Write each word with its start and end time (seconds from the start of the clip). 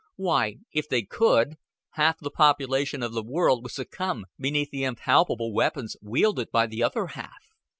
Why, 0.15 0.55
if 0.71 0.89
they 0.89 1.03
could, 1.03 1.57
half 1.91 2.17
the 2.17 2.31
population 2.31 3.03
of 3.03 3.13
the 3.13 3.21
world 3.21 3.61
would 3.61 3.71
succumb 3.71 4.25
beneath 4.39 4.71
the 4.71 4.83
impalpable 4.83 5.53
weapons 5.53 5.95
wielded 6.01 6.49
by 6.49 6.65
the 6.65 6.81
other 6.81 7.05
half. 7.05 7.53